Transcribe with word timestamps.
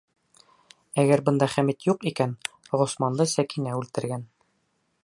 Әгәр 1.03 1.21
бында 1.27 1.49
Хәмит 1.57 1.85
юҡ 1.91 2.09
икән, 2.13 2.35
Ғосманды 2.83 3.31
Сәкинә 3.37 3.79
үлтергән! 3.83 4.27